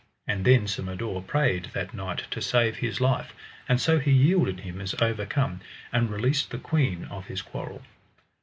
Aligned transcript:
And 0.25 0.43
then 0.45 0.65
Sir 0.67 0.81
Mador 0.81 1.21
prayed 1.21 1.65
that 1.75 1.93
knight 1.93 2.23
to 2.31 2.41
save 2.41 2.77
his 2.77 2.99
life, 2.99 3.35
and 3.69 3.79
so 3.79 3.99
he 3.99 4.09
yielded 4.11 4.61
him 4.61 4.81
as 4.81 4.95
overcome, 4.99 5.61
and 5.93 6.09
released 6.09 6.49
the 6.49 6.57
queen 6.57 7.05
of 7.11 7.27
his 7.27 7.43
quarrel. 7.43 7.83